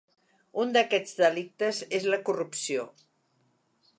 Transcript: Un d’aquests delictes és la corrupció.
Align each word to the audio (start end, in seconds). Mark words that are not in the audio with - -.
Un 0.63 0.71
d’aquests 0.77 1.13
delictes 1.19 1.83
és 1.99 2.09
la 2.13 2.21
corrupció. 2.31 2.87